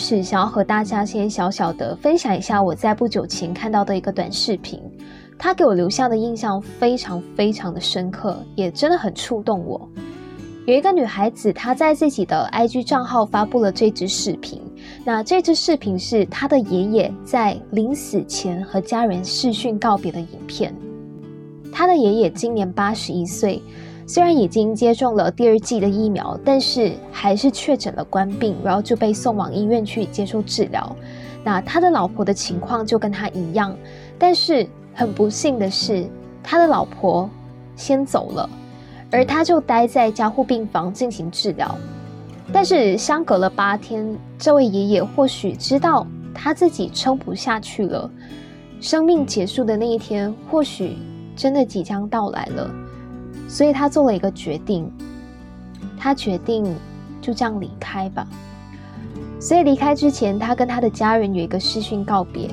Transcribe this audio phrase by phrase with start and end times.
[0.00, 4.80] 始，想要和大家先小小的分享一下我在不久前看到的一个短视频，
[5.38, 9.86] 它给我留下的印象非常非常的深刻，也真的很触动我。
[10.66, 14.62] 有一个女孩子，她在自己的 IG 账号发布了这支视频。
[15.04, 20.74] 那这支视频是她的爷爷在临死前和家人视讯告别的影片。
[21.70, 23.62] 她的爷爷今年八十一岁，
[24.12, 30.96] 虽然已经接种了第二剂的疫苗，但是还是确诊了冠病，然后就被送往医院去接受治疗。
[31.44, 33.72] 那他的老婆的情况就跟他一样，
[34.18, 36.04] 但是很不幸的是，
[36.42, 37.30] 他的老婆
[37.76, 38.50] 先走了。
[39.12, 41.72] 而他就待在加护病房进行治疗，
[42.52, 44.04] 但是相隔了八天，
[44.36, 48.10] 这位爷爷或许知道他自己撑不下去了，
[48.80, 50.96] 生命结束的那一天或许
[51.36, 52.68] 真的即将到来了，
[53.50, 54.88] 所以他做了一个决定，
[55.98, 56.72] 他决定
[57.20, 58.24] 就这样离开吧。
[59.40, 62.48] 所以离开之前，他跟他的家人有一个视讯告别。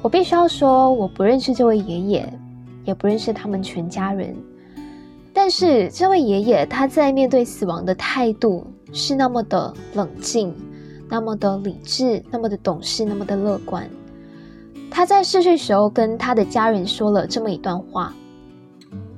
[0.00, 2.32] 我必须要说，我不认识这位爷爷，
[2.86, 4.34] 也不认识他们全家人。
[5.34, 10.54] 但是这位爷爷他在面对死亡的态度是那么的冷静，
[11.10, 13.86] 那么的理智，那么的懂事，那么的乐观。
[14.90, 18.14] 他在逝去时候跟他的家人说了这么一段话：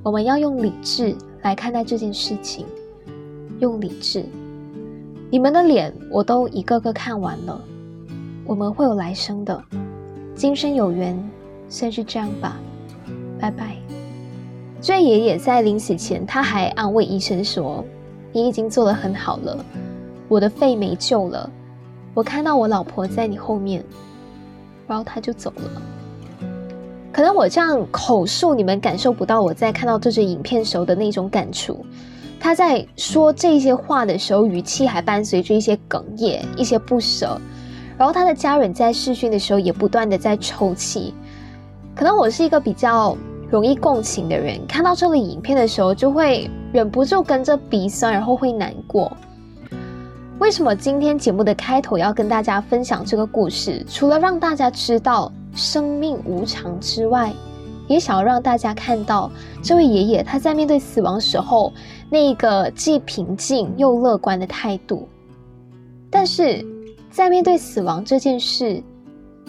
[0.03, 2.65] 我们要用理智来看待这件事情，
[3.59, 4.25] 用理智。
[5.31, 7.59] 你们的脸我都一个个看完了，
[8.45, 9.63] 我们会有来生的，
[10.35, 11.17] 今生有缘，
[11.69, 12.59] 算是这样吧，
[13.39, 13.77] 拜拜。
[14.81, 17.85] 这爷爷在临死前，他还安慰医生说
[18.33, 19.65] ：“你已经做得很好了，
[20.27, 21.49] 我的肺没救了。
[22.13, 23.81] 我看到我老婆在你后面，
[24.85, 25.81] 然后他就走了。
[27.13, 31.85] 可能我这样口述，你们感受不到我在看到这支影片时候的那种感触。
[32.39, 37.39] 他在说这些话的时候，语气还伴随着一些哽咽、一些不舍。
[37.99, 41.13] 然后他的家人在试训的时候也不断的在抽泣。
[41.95, 43.15] 可能我是一个比较……
[43.51, 49.15] 容易共情的人看到这里影片的时候，就会忍不住跟着鼻酸，然后会难过。
[50.39, 53.85] 为什么今天节目的开头要跟大家分享这个故事？
[53.87, 57.33] 除了让大家知道生命无常之外，
[57.87, 59.29] 也想要让大家看到
[59.61, 61.71] 这位爷爷他在面对死亡时候
[62.09, 65.07] 那个既平静又乐观的态度。
[66.09, 66.65] 但是
[67.11, 68.81] 在面对死亡这件事，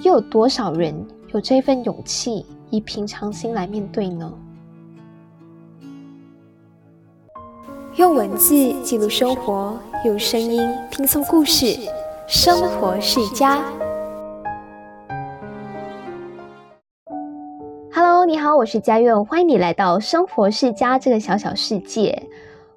[0.03, 0.95] 又有多少人
[1.33, 2.45] 有这份勇气？
[2.71, 4.33] 以平常心来面对呢？
[7.95, 11.79] 用文字记录生活，用声音拼凑故事，
[12.27, 13.63] 生活世家。
[18.35, 22.21] 你好，我是佳苑，欢迎你来到生活世家这个小小世界。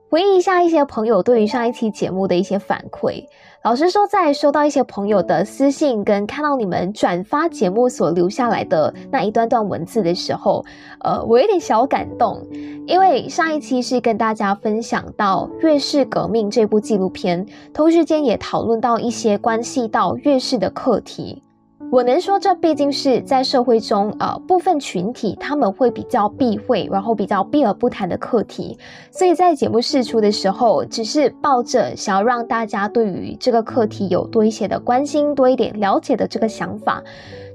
[0.07, 3.25] 回忆一下一些朋友对于上一期节目的一些反馈。
[3.63, 10.63] 老实说，在收到一些朋友的私信跟看到你们转发节目所留下来的那一段段文字的时候，
[11.00, 12.46] 呃，我有点小感动，
[12.85, 21.41] 因为上一期是跟大家分享到《月氏革命》这部纪录片，同时间也讨论到一些关系到月氏的课题。
[21.90, 28.78] 我能说，这毕竟是在社会中，呃，部分群体他们会比较避讳，然后比较避而不谈的课题。
[29.09, 37.02] 所以在节目试出的时候，只是抱着想要让大家对于这个课题有多一些的关心、多一点了解的这个想法。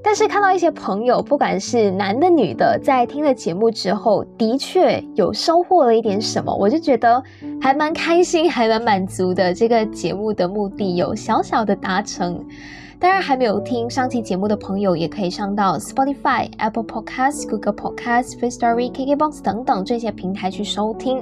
[0.03, 7.23] 但是看到一些朋友，不管是男的女的，在听了节目之后，的确有收获了一点什么，我就觉得
[7.61, 9.53] 还蛮开心，还蛮满足的。
[9.53, 12.43] 这个节目的目的有小小的达成。
[13.03, 21.21] 当然，还没有听上期节目的朋友，也可以上到 Spotify、Apple Podcasts、Google Podcasts、Face Story、KKBox 等等这些平台去收听。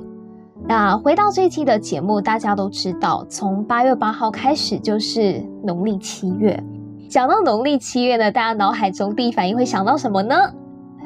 [0.67, 6.63] 那回到这期的节目，大家都知道，从八月八号开始就是农历七月。
[7.09, 10.35] 讲到农历七月呢，大家脑海中第一反应会想到什么呢？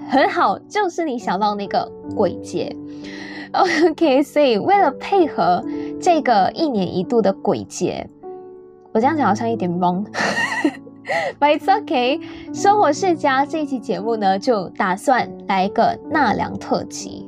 [0.09, 2.75] 很好，就是你想到那个鬼节。
[3.89, 5.63] OK，所以为了配合
[6.01, 8.05] 这个一年一度的鬼节。
[8.91, 10.05] 我这样讲好像有点懵
[11.39, 12.19] But it's okay。
[12.53, 17.25] 生活世家这一期节目呢，就打算来一个纳凉特辑。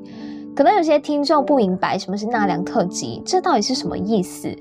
[0.55, 4.55] 可能有些听众不明白什么是纳凉特辑，这到底是什么意思？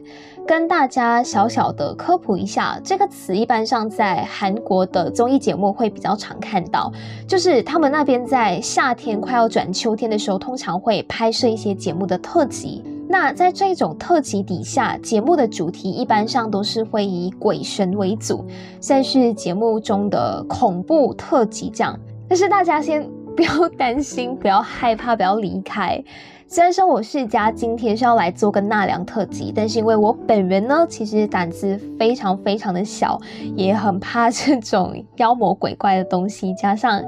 [0.46, 6.92] 跟大家小小的科普一下，这个词一般上在韩国的综艺节目会比较常看到，
[7.26, 12.84] 就是他们那边在夏天快要转秋天的时候，通常会拍摄一些节目的特辑。
[13.08, 18.44] 那在这种特辑底下，节目的主题一般上都是会以鬼神为主，
[18.80, 21.98] 算是节目中的恐怖特辑这样。
[22.28, 26.02] 但是大家先 不要担心，不要害怕，不要离开。
[26.48, 33.20] 虽然说我世家今天是要来做个纳凉特辑，但是因为我本人呢，其实胆子非常非常的小，
[33.56, 36.54] 也很怕这种妖魔鬼怪的东西。
[36.54, 37.02] 加上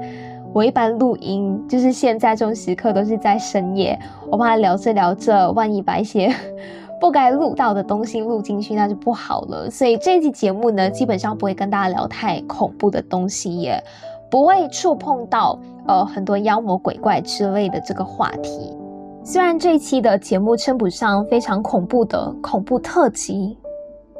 [0.51, 3.97] 我一般录音，就是现在这种时刻都是在深夜，
[4.31, 6.33] 我怕聊着聊着，万一把一些
[6.99, 9.69] 不该录到的东西录进去，那就不好了。
[9.69, 13.81] 所以这期节目呢，基本上不会跟大家聊太恐怖的东西，也
[14.29, 15.57] 不会触碰到
[15.87, 18.75] 呃很多妖魔鬼怪之类的这个话题。
[19.23, 23.55] 虽然这一期的节目称不上非常恐怖的恐怖特辑，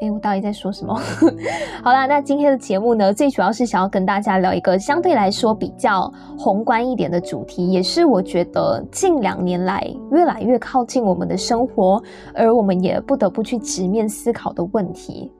[0.01, 0.93] 哎，我到底在说什么？
[1.83, 12.01] 好啦，那今天的节目呢，最主要是想要跟大家聊一个相对来说比较宏观一点的主题，也是我觉得近两年来越来越靠近我们的生活，
[12.33, 15.31] 而我们也不得不去直面思考的问题。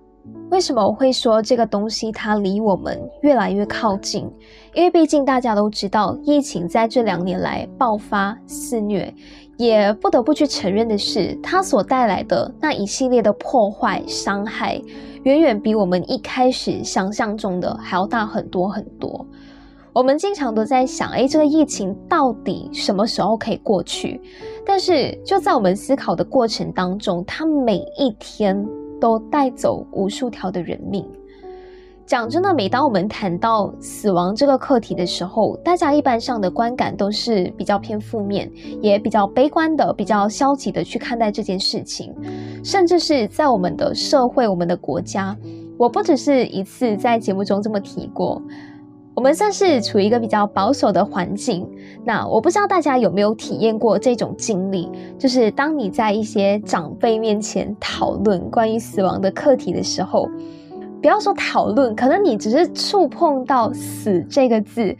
[0.52, 4.30] 为什么我会说这个东西它离我们越来越靠近？
[4.74, 9.14] 因为毕竟大家都知道，疫情在这两年来爆发肆虐。
[9.60, 14.82] 也不得不去承认的是，它所带来的那一系列的破坏、伤害，
[15.24, 19.28] 远远比我们一开始想象中的还要大很多很多。
[19.92, 24.22] 我们经常都在想，哎，这个疫情到底什么时候可以过去？
[24.66, 28.66] 但是就在我们思考的过程当中，它每一天
[28.98, 31.06] 都带走无数条的人命。
[32.10, 38.52] 讲真的，每当我们谈到死亡这个课题的时候，大家一般上的观感都是比较偏负面，
[38.82, 42.12] 也比较悲观的、比较消极的去看待这件事情。
[42.64, 45.38] 甚至是在我们的社会、我们的国家，
[45.78, 48.42] 我不只是一次在节目中这么提过，
[49.14, 51.64] 我们算是处于一个比较保守的环境。
[52.04, 54.90] 那我不知道大家有没有体验过这种经历，
[55.20, 60.28] 就是当你在一些长辈面前讨论关于死亡的课题的时候。
[61.02, 64.96] 不要说讨论，可能你只是触碰到“死”这个字，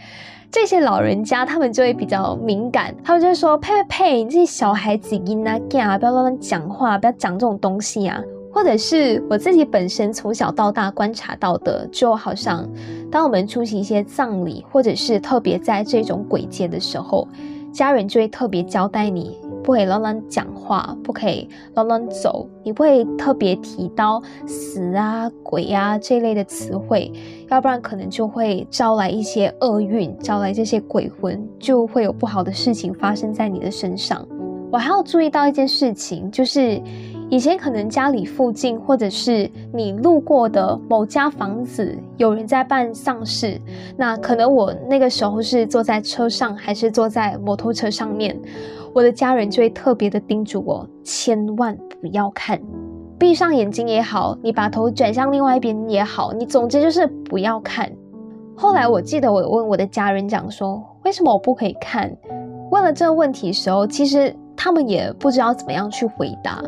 [0.50, 5.60] 这些老人家他们就会比较敏感，他们就会说：“呸呸呸，你这些小孩子音啊，
[5.98, 12.68] 不要乱乱讲话，不要讲这种东西啊。”或者是我自己本身从小到大观察到的，就好像
[13.12, 17.28] 当我们出席一些葬礼，或者是特别在这种鬼节的时候，
[17.72, 19.38] 家人就会特别交代你。
[19.64, 22.48] 不可以乱乱讲话，不可以乱乱走。
[22.64, 27.12] 你不会特别提到死啊、鬼啊这类的词汇，
[27.50, 34.26] 要不然可能就会招来一些厄运，招来这些鬼魂，就会有不好的事情发生在你的身上。
[34.72, 36.80] 我还要注意到一件事情，就是
[37.32, 43.60] 以前可能家里附近，或者是你路过的某家房子，有人在办丧事，
[43.98, 48.40] 那可能我那个时候是坐在车上，还是坐在摩托车上面。
[48.94, 52.60] 我的家人就会特别的叮嘱我，千万不要看，
[53.18, 57.92] 闭上眼睛也好，你把头转向另外一边也好，你总之就是不要看。
[58.56, 62.12] 后来我记得我问我的家人讲说，为什么我不可以看？
[62.72, 66.62] 问了这个问题的时候，其实他们也不知道怎么样去回答，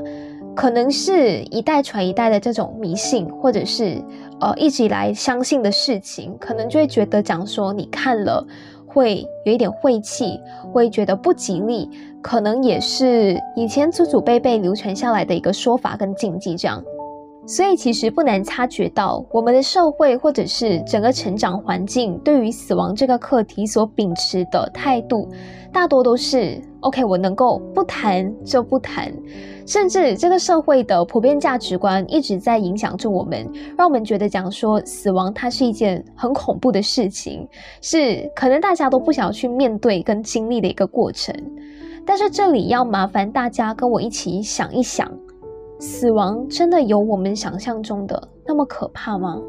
[0.55, 4.01] 可能是一代传一代的这种迷信，或者是
[4.39, 8.45] 呃一直以来相信的事情，可能就会觉得讲说你看了。
[8.93, 10.39] 会有一点晦气，
[10.71, 11.89] 会觉得不吉利，
[12.21, 16.83] 可能也是以前祖祖辈辈流传下来的一个说法跟禁忌这样。
[17.47, 25.27] 所以其实不难察觉到，我们的社会或者是整个成长环境对于死亡这个课题所秉持的态度，
[25.73, 29.11] 大多都是 OK，我能够不谈就不谈。
[29.71, 37.47] 甚至这个社会的普遍价值观一直在影响着我们，让我们觉得讲说死亡它是一件很恐怖的事情，
[37.81, 41.33] 是可能大家都不想要去面对跟经历的一个过程。
[42.05, 45.09] 但是这里要麻烦大家跟我一起想一想，
[45.79, 49.39] 死亡真的有我们想象中的那么可怕吗？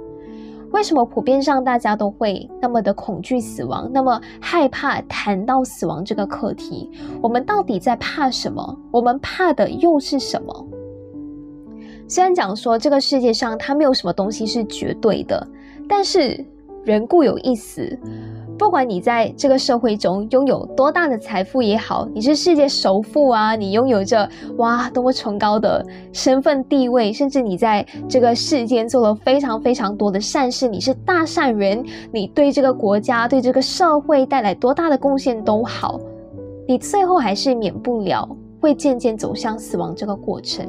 [0.73, 6.91] 为什么普遍上大家都会那么的恐惧死亡，那么害怕谈到死亡这个课题？
[7.21, 8.77] 我们到底在怕什么？
[8.91, 10.67] 我们怕的又是什么？
[12.09, 15.47] 虽然讲说这个世界上它没有什么东西是绝对的，
[15.89, 16.45] 但是
[16.85, 17.99] 人固有一死。
[18.63, 24.27] 不管你在这个社会中拥有多大的财富也好，你是世界首富啊，你拥有着
[24.59, 35.99] 哇多么崇高的身份地位，甚至你在这个世间做了非常非常多的善事，你是大善人，你对这个国家、对这个社会带来多大的贡献都好，
[36.69, 38.29] 你最后还是免不了
[38.61, 40.65] 会渐渐走向死亡这个过程。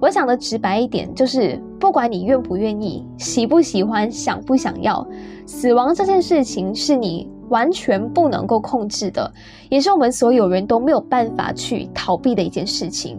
[0.00, 5.06] 我讲的直白一点，就是不管你愿不愿意、喜不喜欢、想不想要，
[5.44, 9.32] 死亡这件事情是你完全不能够控制的，
[9.68, 13.18] 也是我们所有人都没有办法去逃避的一件事情。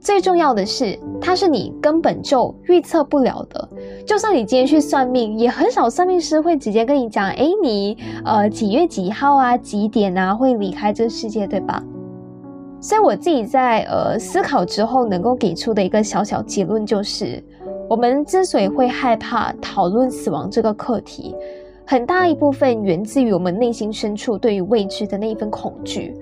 [0.00, 3.68] 最重要的是，它是你根本就预测不了的。
[4.06, 11.82] 就算你今天去算命，也很少算命师会直接跟你讲：“哎，你呃几月几号啊，几点啊会离开这个世界，对吧？”
[12.84, 17.42] 所以我自己在呃思考之后，能够给出的一个小小结论就是，
[17.88, 21.34] 我们之所以会害怕讨论死亡这个课题，
[21.86, 26.14] 很大一部分源自于我们内心深处对于未知的那一份恐惧。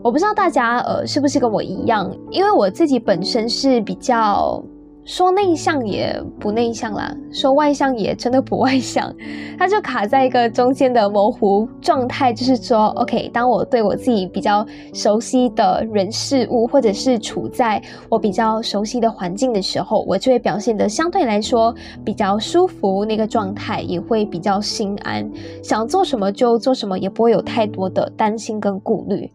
[0.00, 4.64] 我不知道大家呃是不是跟我一样，因为我自己本身是比较。
[5.04, 9.12] 说内向也不内向啦，说外向也真的不外向，
[9.58, 14.64] 他就卡在一个中间的模糊状态，就是说，OK，当我对我自己比较
[14.94, 25.28] 熟悉的人事物，或者是处在我比较熟悉的环境的时候，我就会表现得相对来说比较舒服，那个状态也会比较心安，
[25.62, 29.32] 想做什么就做什么，也不会有太多的担心跟顾虑，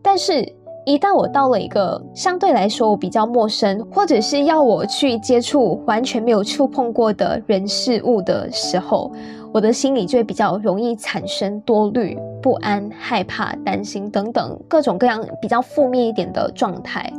[0.00, 0.55] 但是。
[0.86, 9.10] 一旦我到了一个相对来说我比较陌生，或者是要我去接触完全没有触碰过的人事物的时候，
[9.52, 17.12] 我的心里就会比较容易产生多虑、不安、害怕、担心等等各种各样比较负面一点的状态。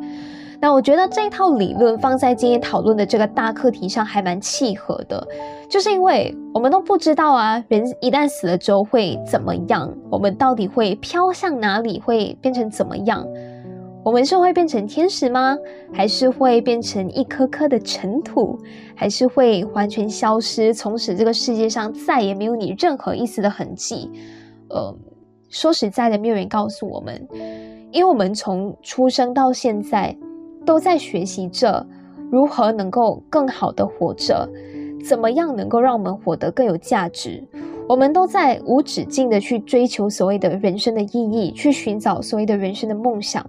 [0.62, 5.28] 那我觉得这一套理论放在今天讨论的这个大课题上还蛮契合的，
[5.70, 13.28] 就是因为我们都不知道啊，人一旦死了之后会怎么样，我们到底会飘向哪里，会变成怎么样？
[14.08, 15.58] 我们是会变成天使吗？
[15.92, 18.58] 还是会变成一颗颗的尘土？
[18.96, 24.10] 还是会完全消失，从此这个世界上再也没有你任何一丝的痕迹？
[24.70, 24.96] 呃，
[25.50, 27.28] 说实在的，没有人告诉我们，
[27.92, 30.16] 因为我们从出生到现在
[30.66, 31.86] 都在学习着
[32.32, 34.50] 如何能够更好的活着，
[35.06, 37.46] 怎么样能够让我们活得更有价值。
[37.90, 43.46] 我们都在无止境的去追求所谓的人生的意义，去寻找所谓的人生的梦想。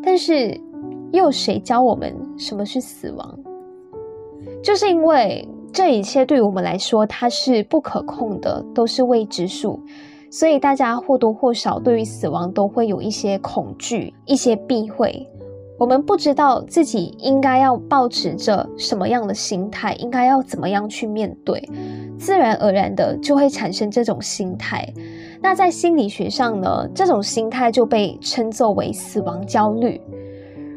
[0.00, 0.50] 但是，
[1.12, 3.38] 又有谁教我们什么是死亡？
[4.62, 9.80] 就是因为这一切对于我们来说，它是不可控的，都是未知数，
[10.30, 15.26] 所以大家或多或少对于死亡都会有一些恐惧、一些避讳。
[15.82, 21.60] 我们不知道自己应该要保持着什么样的心态，应该要怎么样去面对，
[22.16, 24.88] 自然而然的就会产生这种心态。
[25.40, 30.00] 那在心理学上呢，这种心态就被称作为死亡焦虑。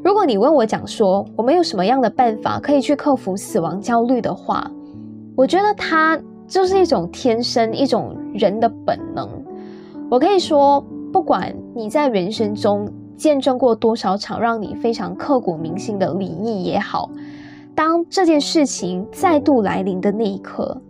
[0.04, 4.68] 如果你问我讲说我们有什么样的办法可以去克服死亡焦虑的话，
[5.36, 9.30] 我觉得它就是一种天生一种人的本能。
[10.10, 10.84] 我可以说，
[11.14, 17.10] 不管你在人生中见证过多少场让你非常刻骨铭心的离异也好，
[17.74, 20.82] 当这件事情再度来临的那一刻。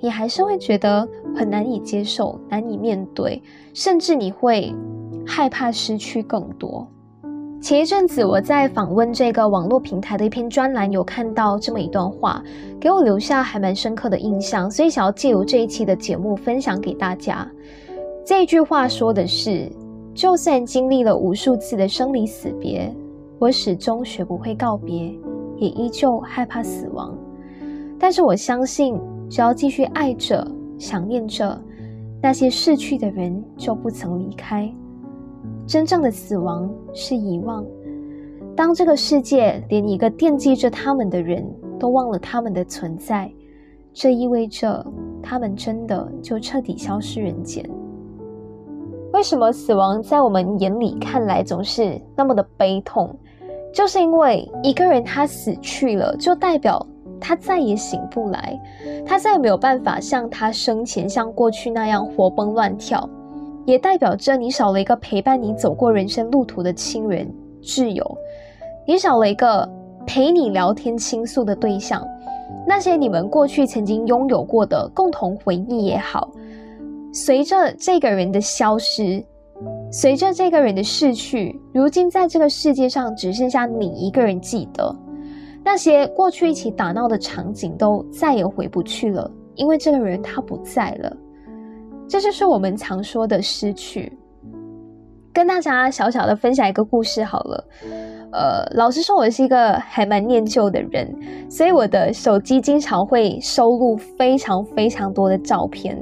[0.00, 3.42] 你还是会觉得很难以接受、难以面对，
[3.72, 4.70] 甚至你会
[5.26, 6.86] 害怕失去更多。
[7.62, 12.42] 前一阵子我在访问这个网络平台的一篇专栏，有看到这么一段话，
[12.78, 17.50] 给我留下还蛮深刻的印象，所以想要借由这一期的节目分享给大家。
[18.26, 19.72] 这句话说的是：
[20.14, 22.94] 就算经历了无数次的生离死别，
[23.38, 25.12] 我始终学不会告别，
[25.56, 27.14] 也依旧害怕死亡。
[27.98, 28.98] 但是我相信。
[29.30, 30.46] 只要继续爱着、
[30.78, 31.58] 想念着
[32.22, 34.70] 那些逝去的人，就不曾离开。
[35.66, 37.64] 真正的死亡是遗忘。
[38.54, 41.44] 当这个世界连一个惦记着他们的人
[41.80, 43.32] 都忘了他们的存在，
[43.94, 44.86] 这意味着
[45.22, 47.68] 他们真的就彻底消失人间。
[49.14, 53.16] 为什么死亡在我们眼里看来总是那么的悲痛？
[53.72, 56.84] 就是因为一个人他死去了，就代表。
[57.20, 58.60] 他再也醒不来，
[59.06, 63.08] 他再也没有办法像他生前像过去那样活蹦乱跳，
[63.64, 67.26] 也代表着你少了一个陪伴你走过人生路途的亲人
[67.62, 68.18] 挚友，
[68.84, 69.66] 你少了一个
[70.04, 72.06] 陪你聊天倾诉的对象，
[72.66, 76.28] 那些你们过去曾经拥有过的共同回忆也好，
[77.14, 79.24] 随着这个人的消失，
[79.92, 84.92] 随着这个人的逝去，如今在这个世界上只剩下你一个人记得。
[85.64, 91.16] 那些过去一起打闹的场景都再也回不去了，因为这个人他不在了。
[92.08, 94.12] 这就是我们常说的失去。
[95.32, 97.64] 跟大家小小的分享一个故事好了。
[98.32, 101.16] 呃，老实说，我是一个还蛮念旧的人，
[101.48, 105.96] 所以我的手机经常会收录非常非常多的照片。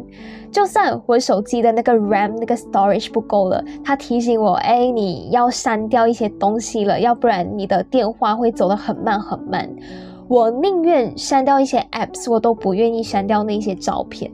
[0.53, 9.69] 就算我手机的那个 RAM 那个 storage 不够了，它提醒我，哎，你要删掉一些东西了，要不然你的电话会走得很慢很慢。
[10.29, 14.31] 我宁愿删掉一些 apps，我都不愿意删掉那些照片，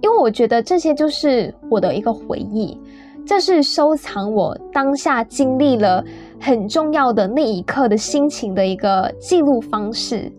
[0.00, 2.80] 因为我觉得这些就是我的一个回忆。
[3.24, 6.04] 这是收藏我当下经历了
[6.40, 10.32] 很重要的那一刻的心情的一个记录方式。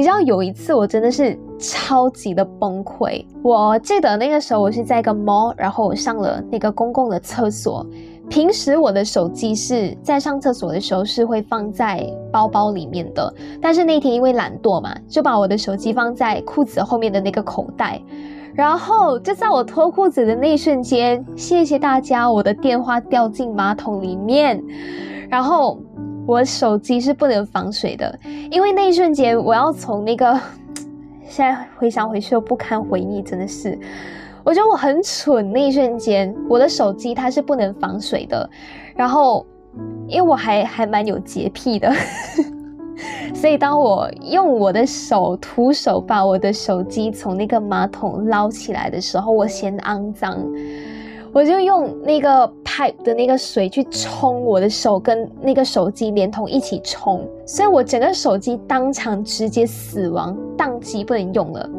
[0.00, 3.22] 你知道有一次我真的是超级的崩溃。
[3.42, 7.86] 我记得那个时候我是在一个 mall，然后我上了那个公共的厕所，
[8.26, 12.02] 平时我的手机是在上厕所的时候是会放在
[12.32, 13.30] 包包里面的，
[13.60, 18.00] 但是那天因为懒惰嘛，就把我的手机放在裤子后面的那个口袋。
[18.54, 24.64] 然后就在我脱裤子的那一瞬间，谢谢大家，我的电话掉进马桶里面。
[25.28, 25.78] 然后
[26.30, 28.16] 我手机是不能防水的，
[28.52, 30.40] 因为那一瞬间我要从那个，
[31.28, 33.76] 现在回想回去又不堪回忆，真的是。
[34.44, 38.48] 我觉得我很蠢，那一瞬间，我的手机它是不能防水的，
[38.94, 39.44] 然后，
[40.06, 41.92] 因为我还还蛮有洁癖的，
[43.34, 50.38] 所以当我用我的手徒手把我的手机从那个马桶捞起来的时候，我嫌肮脏，
[51.32, 61.70] 我就用那个 pipe 的那个水去冲我的手跟那个手机连同一起冲，所以我整个手机当场直接死亡，宕机不能用了。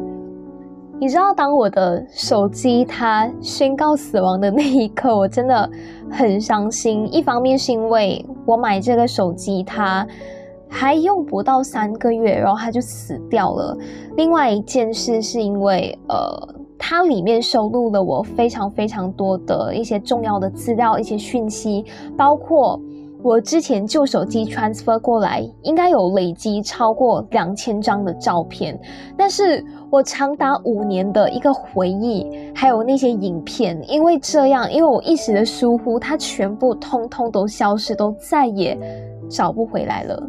[0.98, 5.68] 你知道，当我的手机它宣告死亡的那一刻，我真的
[6.10, 7.12] 很伤心。
[7.12, 10.06] 一方面是因为我买这个手机，它
[10.68, 13.76] 还用不到三个月，然后它就死掉了。
[14.16, 21.84] 另外一件事是因为，呃，它里面收录了我非常非常多的一些重要的资料、一些讯息，
[22.16, 22.78] 包括。
[23.24, 28.76] 我之前旧手机 transfer 过来，应该有累积超过两千张的照片，
[29.16, 38.76] 但是我长达五年的一个回忆，还有那些影片，因为这样，因为我一时的疏忽，它全部通通都消失，都再也
[39.30, 40.20] 找不回来了。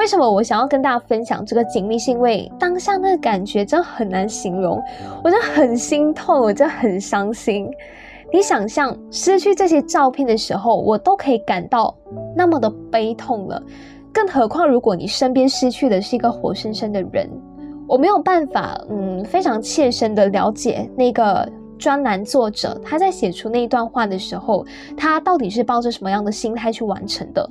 [0.00, 1.98] 为什么我想要跟大家分享这个经历？
[1.98, 4.82] 是因为当下那个感觉真的很难形容，
[5.22, 7.70] 我真的很心痛，我真的很伤心。
[8.32, 11.94] 你想象失去这些照片的时候，我都可以感到
[12.34, 13.62] 那么的悲痛了，
[14.10, 17.28] 更何况如果你身边失去的是一个活生生的人，
[17.86, 21.46] 我没有办法，嗯，非常切身的了解那个
[21.78, 24.64] 专栏作者他在写出那一段话的时候，
[24.96, 27.46] 他到底是抱着什么样的心态去完成的。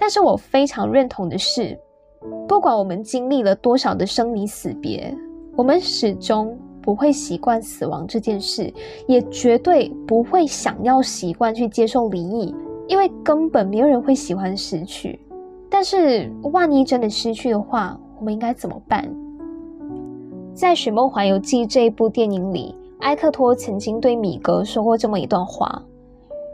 [0.00, 1.78] 但是我非常认同的是，
[2.48, 5.14] 不管我们经历了多少的生离死别，
[5.54, 6.58] 我们始终。
[6.82, 8.72] 不会习惯死亡这件事，
[9.06, 12.54] 也绝对不会想要习惯去接受离异，
[12.88, 15.20] 因为根本没有人会喜欢失去。
[15.68, 19.06] 但是万一真的失去的话，我们应该怎么办？
[20.54, 25.82] 在《寻梦环游记》这一部电影里，埃克托曾经对米格说过这么一段话：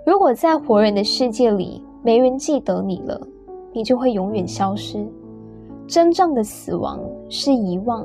[0.04, 3.16] 如果在活人的世界里没人记得你了，
[3.77, 5.07] 你就会永远消失。
[5.87, 8.05] 真正的死亡是遗忘。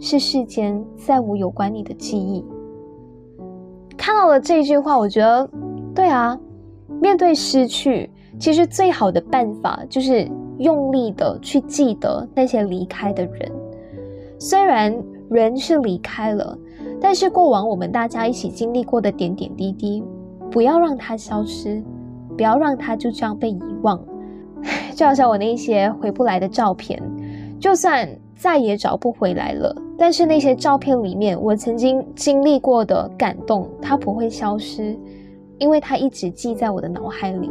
[0.00, 2.44] 是世间再无有关你的记忆。
[3.96, 5.50] 看到了这句话，我觉得，
[5.92, 6.38] 对啊，
[7.00, 13.50] 面对失去，其实最好的办法就是用力的去记得那些离开的人。
[14.38, 14.96] 虽然
[15.28, 16.56] 人是离开了，
[17.00, 20.04] 但是过往我们大家一起经历过的点点滴滴，
[20.48, 21.82] 不要让它消失，
[22.36, 24.00] 不要让它就这样被遗忘。
[24.94, 27.00] 就好像我那些回不来的照片，
[27.60, 29.74] 就算再也找不回来了。
[29.96, 34.96] 但是那些照片里面，我曾经经历过的感动，它不会消失，
[35.58, 37.50] 因为它一直记在我的脑海里。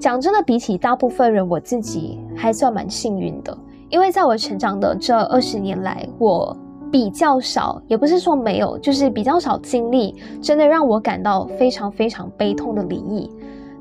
[0.00, 3.56] 讲真的，比起大部分人，我自己还算蛮幸运的，
[3.88, 6.56] 因为在我成长的这二十年来，我
[6.90, 13.30] 比较少，也不是说没有，就是比较少经历真的让我感到非常非常悲痛的离异。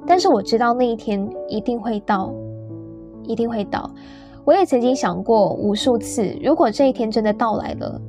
[0.05, 2.33] 但是我知道那一天一定会到，
[3.23, 3.89] 一定会到。
[4.45, 8.01] 我也曾经想过无数次，如果这一天真的到来了，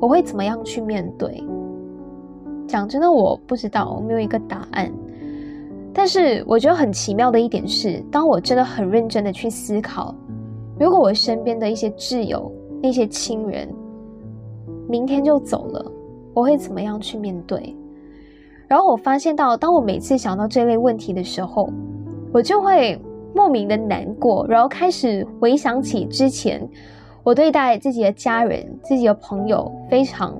[0.00, 1.42] 我会怎么样去面对？
[2.68, 4.92] 讲真的，我不知道，我没有一个答案。
[5.92, 10.14] 但是我觉得很奇妙的一点是，当我真的很认真的去思考，
[10.78, 13.68] 如果我身边的一些挚友、那些亲人，
[14.88, 15.84] 明天就走了，
[16.32, 17.74] 我会怎么样去面对？
[18.70, 21.68] 然后我发现到，当我每次想到这类问题的时候，
[22.32, 22.98] 我就会。
[23.32, 26.68] 莫名的难过，然后开始回想起之前
[27.22, 30.36] 我对待自己的家人、自己的朋友非常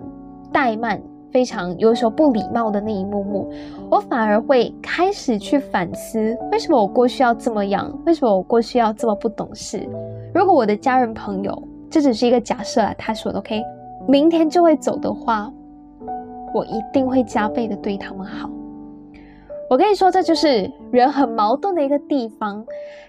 [0.53, 3.49] 怠慢、非常有时候不礼貌的那一幕幕，
[3.89, 7.97] 我反而会开始去反思：为什么我过去要这么样？
[8.05, 9.89] 为什么我过去要这么不懂事？
[10.35, 13.63] 如果我的家人朋友，这只是一个假设啊，他说 OK，
[14.09, 15.49] 明天就会走的话，
[16.55, 18.51] 我一定会加倍的对他们好。
[19.69, 22.65] 我跟你说，这就是人很矛盾的一个地方。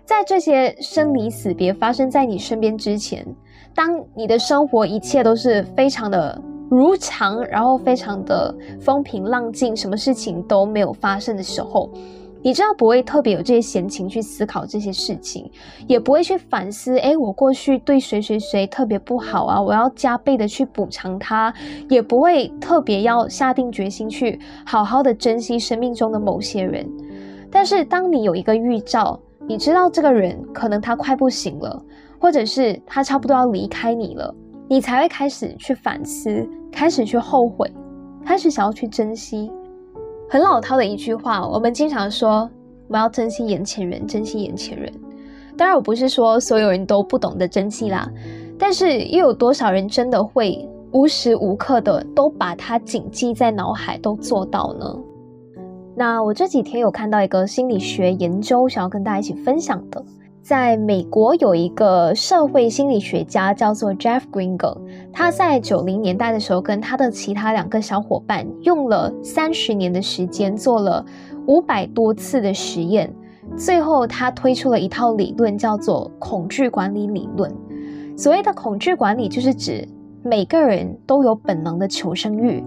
[0.05, 3.25] 在这些生离死别发生在你身边之前，
[3.73, 11.89] 当你的生活一切都是非常的如常，然后非常的风平浪静，什么事情都没有发生的时候。
[12.43, 15.49] 你知道不会特别有这些闲情去思考这些事情，
[15.87, 21.53] 也不会去反思，哎，我过去对谁谁谁特别不好啊，我要加倍的去补偿他，
[21.87, 26.89] 也不会特别要下定决心去好好的珍惜生命中的某些人。
[27.51, 31.79] 但是当你有一个预兆，你知道这个人可能他快不行了，
[32.19, 34.33] 或者是他差不多要离开你了，
[34.67, 37.71] 你才会开始去反思，开始去后悔，
[38.25, 39.51] 开始想要去珍惜。
[40.31, 42.49] 很老套的一句话，我们经常说
[42.87, 44.89] 我们要珍惜眼前人，珍惜眼前人。
[45.57, 48.09] 当然，我不是说所有人都不懂得珍惜啦，
[48.57, 54.97] 但是又有多少人真的会无时无刻的都把它谨记在脑海，都做到呢？
[55.97, 60.01] 那我这几天有看到一个心理学研究，想要跟大家一起分享的。
[60.41, 64.75] 在美国有一个社会心理学家叫做 Jeff Greenberg，
[65.13, 71.05] 他在九零年代的时候，跟他的其他两个小伙伴用了三十年的时间，做了
[71.45, 73.13] 五百多次的实验，
[73.55, 77.53] 最后他推出了一套理论，叫做恐惧管理理论。
[78.17, 79.87] 所谓的恐惧管理，就是指
[80.23, 82.63] 每个人都有本能的求生欲，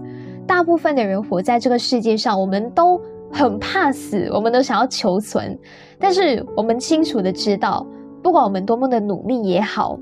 [0.47, 2.99] 大部分的人活在这个世界上，我们都。
[3.31, 5.59] 很怕死，我们都想要求存，
[5.99, 7.85] 但是我们清楚的知道，
[8.21, 9.97] 不管我们多么的努力也好，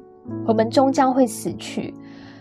[0.46, 1.94] 我们终将会死去。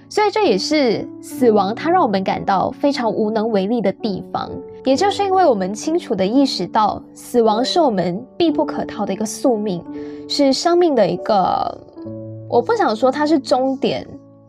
[0.09, 4.51] 所以这也是死亡它让我们感到非常无能为力的地方。
[4.85, 9.83] 也就是因为我们清楚的意识到，死亡是我们必不可逃的一个宿命，
[10.29, 11.79] 是生命的一个，
[12.49, 14.07] 我不想说它是终点，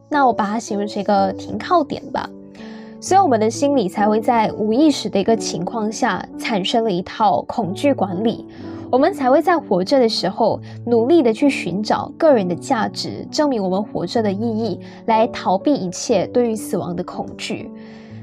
[0.09, 2.29] 那我把它形容成一个停靠点吧。
[2.99, 8.45] 所以，我们的心理才会在无意识的一个情况下，产生了一套恐惧管理。
[8.93, 17.71] 我们才会在活着的时候，努力的去寻找个人的价值，证明我们活着的意义，来逃避一切对于死亡的恐惧。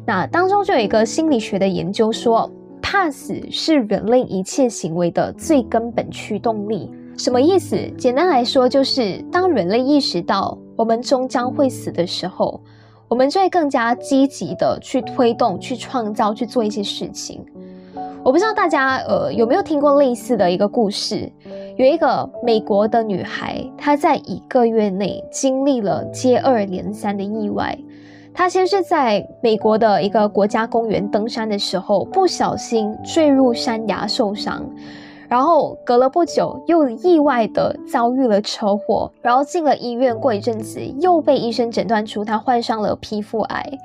[0.07, 2.49] 那当中就有一个心理学的研究说，
[2.81, 6.89] 怕死是人类一切行为的最根本驱动力。
[7.19, 7.77] 什么意思？
[7.99, 12.61] 简单来说，就是当人类意识到我们终将会死的时候。
[13.09, 17.45] 我们就会更加积极的去推动、去创造、去做一些事情。
[18.23, 21.33] 我不知道大家呃有没有听过类似的一个故事？
[21.77, 27.77] 有一个美国的女孩，她在一个月内经历了接二连三的意外。
[28.35, 34.69] 她先是在美国的一个国家公园登山的时候，不小心坠入山崖受伤。
[35.31, 40.19] 然后隔了不久，又意外的遭遇了车祸，然后进了医院。
[40.19, 43.79] 过一阵子，又被医生诊断出他患上了皮肤癌。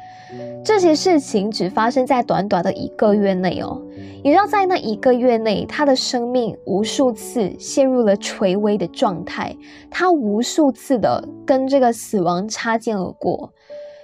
[0.63, 3.79] 这些事情只发生在短短的一个月内哦。
[4.23, 9.55] 你知道，在那一个月内，他的生命无数次陷入了垂危的状态，
[9.91, 13.53] 他无数次的跟这个死亡擦肩而过。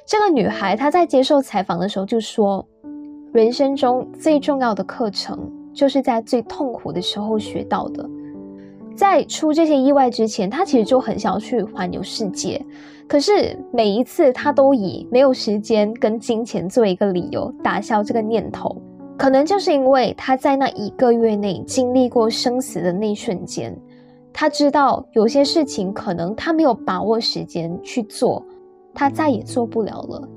[0.06, 2.67] 这个女孩她在接受采访的时候就说
[3.34, 8.10] ：“人生中最重要的课程。”就是在最痛苦的时候学到的。
[8.95, 12.63] 在出这些意外之前，他其实就很想要去环游世界，
[13.07, 18.81] 可是每一次他都以没有时间跟金钱作为一个理由打消这个念头。
[19.17, 23.75] 可能就是因为他在那一个月内经历过生死的那一瞬间，
[24.34, 28.43] 他知道有些事情可能他没有把握时间去做，
[28.93, 30.27] 他再也做不了了。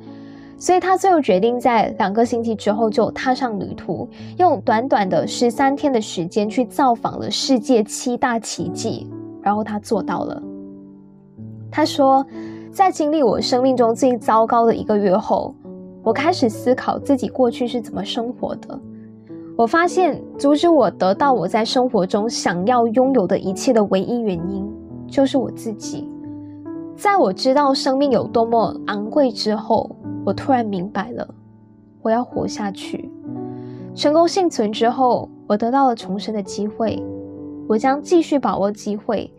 [0.64, 9.06] 所以他最后决定在两个星期之后就踏上旅途，用短短的十三天的时间去造访了世界七大奇迹，
[9.42, 10.42] 然后他做到了。
[11.70, 12.24] 他说，
[12.72, 15.54] 在经历我生命中最糟糕的一个月后，
[16.02, 18.80] 我开始思考自己过去是怎么生活的。
[19.58, 24.66] 我发现，阻止我得到我在生活中想要拥有的一切的唯一原因，
[25.06, 26.08] 就是我自己。
[26.96, 29.94] 在我知道生命有多么昂贵之后。
[30.24, 31.34] 我突然明白了，
[32.00, 33.10] 我要活下去。
[33.94, 37.02] 成功幸存之后，我得到了重生的机会。
[37.68, 39.30] 我将继续把握机会，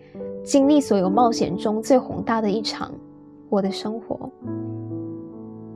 [0.43, 2.91] 经历所有冒险中最宏大的一场——
[3.49, 4.29] 我的生活。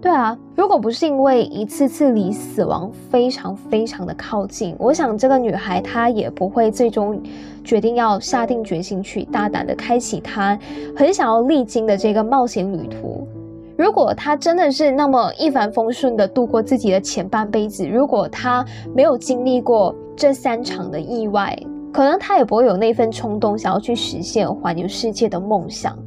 [0.02, 7.22] 对啊，如果不是因为一次次离死亡非常非常的靠近，我想这个女孩她也不会最终
[7.64, 10.58] 决定要下定决心去大胆的开启她
[10.96, 13.28] 很想要历经的这个冒险旅途。
[13.80, 21.58] 如果他真的是那么一帆风顺的度过自己的前半辈子，如果他没有经历过这三场的意外，
[21.94, 25.98] 可能他也不会有那份冲动想要去实现环游世界的梦想。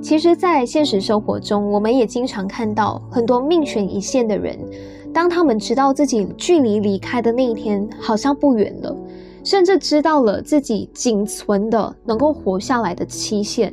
[0.00, 4.58] 其实，在现实生活中，我们也经常看到很多命悬一线的人，
[5.12, 8.96] 当他们知道自己距离离开的那一天好像不远了，
[9.44, 13.70] 甚至知道了自己仅存的能够活下来的期限。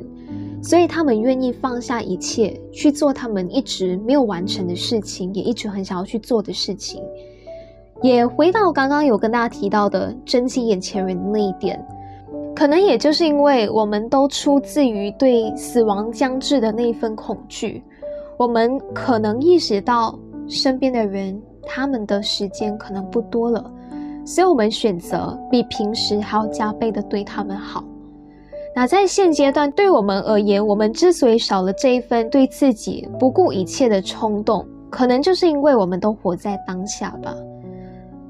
[0.64, 7.02] 所以他们愿意放下一切去做他们一直没有完成的事情，也一直很想要去做的事情。
[8.02, 11.78] 也回到刚刚有跟大家提到的珍惜眼前人的那一点，
[12.56, 17.82] 可能也就是因为我们都出自于对死亡将至的那一份恐惧，
[18.38, 23.70] 我们可能意识到身边的人他们的时间可能不多了，
[24.24, 27.84] 所以我们选择比平时还要加倍的对他们好。
[28.76, 37.32] 那在现阶段，对我们而言，我们之所以少了这一份对自己不顾一切的冲动，可能就是因为我们都活在当下吧。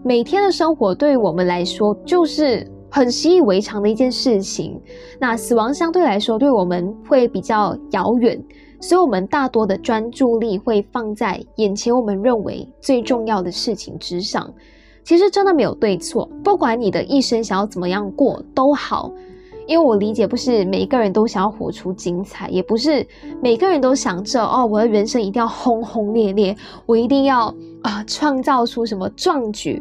[0.02, 4.78] 每天的生活对于我们来说，就是很习以为常的一件事情。
[5.18, 8.38] 那死亡相对来说，对我们会比较遥远，
[8.83, 14.52] 所以我们大多的专注力会放在眼前我们认为最重要的事情之上。
[15.04, 19.11] 其实真的没有对错，不管你的一生想要怎么样过都好。
[19.66, 23.07] 因为我理解，不是每一个人都想要活出精彩，也不是
[23.40, 29.81] 每个人都想着哦，我的人生一定要轰轰烈烈，我一定要啊创造出什么壮举。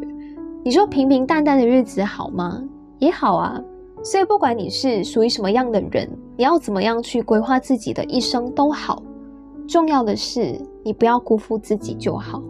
[0.64, 2.62] 你说平平淡淡的日子好吗？
[2.98, 3.60] 也好啊。
[4.02, 9.02] 所以不管你是属于什么样的人，你要怎么样去规划自己的一生都好。
[9.66, 12.42] 重要的是你不要辜负自己就好。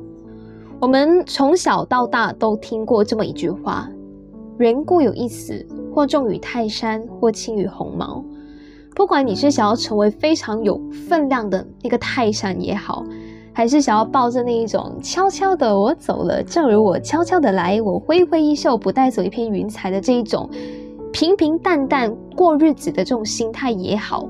[0.80, 3.88] 我们从小到大都听过这么一句话：
[4.58, 5.66] 人固有一死。
[5.94, 8.20] 或重于泰山，或轻于鸿毛。
[8.96, 10.76] 不管你是想要成为非常有
[11.08, 13.04] 分量的那个泰山也好，
[13.52, 20.50] 还是想要抱着那一种悄悄的我走了，正如我悄悄的来，我挥挥衣袖不带走一片云彩的这一种
[21.12, 24.28] 平平淡淡过日子的这种心态也好，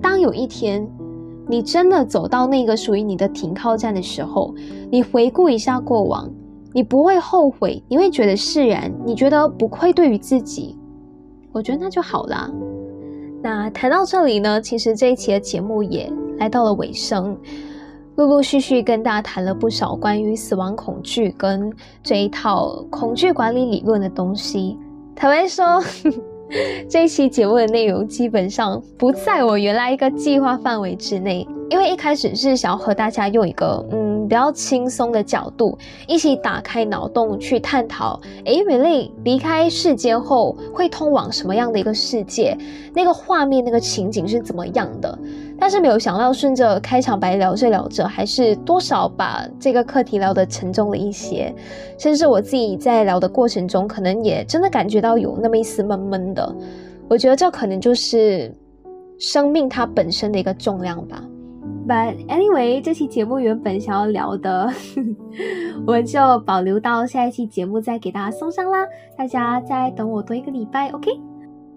[0.00, 0.88] 当有一天
[1.48, 4.54] 你真的走到那个属于你的停靠站的时候，
[4.92, 6.30] 你回顾一下过往，
[6.74, 10.76] 你不会后悔，你会觉得释然，你觉得不愧对于自己。
[11.52, 12.50] 我觉得那就好啦。
[13.40, 17.38] 那谈到这里呢，其实这一期的节目也来到了尾声，
[18.16, 24.76] 陆陆续续跟大家谈了不少关于死亡恐惧跟这一套恐惧管理理论的东西。
[25.14, 25.80] 坦白说，
[26.88, 34.14] 这一期节目的内容基本上不在我原来一个计划范围之内，因为一开始是想要和大家用一个嗯。
[34.24, 35.76] 比较轻松的角度，
[36.08, 42.56] 一起打开脑洞去探讨：诶，人类离开世间后会通往什么样的一个世界？
[42.94, 45.18] 那个画面、那个情景是怎么样的？
[45.58, 51.54] 但是没有想到，顺着开场白聊着聊着，还是多少把这个课题聊得沉重了一些。
[51.98, 56.54] 甚至我自己在聊的过程中，可能也真的感觉到有那么一丝闷闷的。
[57.08, 58.54] 我觉得这可能就是
[59.18, 61.22] 生命它本身的一个重量吧。
[61.86, 64.70] But anyway，这期节目原本想要聊的，
[65.86, 68.86] 我就保留到下一期节目再给大家送上啦。
[69.16, 71.33] 大家再等我多一个礼拜，OK？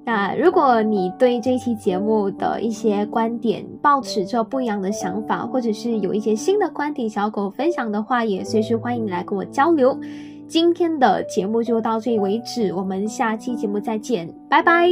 [0.07, 9.99] 那如果你对这期节目的一些观点抱持着不一样的想法，或者是有一些新的观点想要跟我分享的话，也随时欢迎来跟我交流。
[10.47, 14.87] 今天的节目就到这里为止，我们下期节目再见，拜拜。